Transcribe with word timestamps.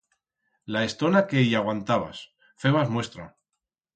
La 0.75 0.79
estona 0.91 1.21
que 1.33 1.43
i 1.49 1.51
aguantabas, 1.59 2.23
febas 2.65 2.91
muestra. 2.97 3.29